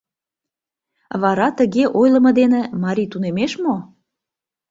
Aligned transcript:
Вара 1.21 1.47
тыге 1.57 1.83
ойлымо 1.99 2.31
дене 2.39 2.61
марий 2.83 3.09
тунемеш 3.11 3.51
мо? 3.63 3.75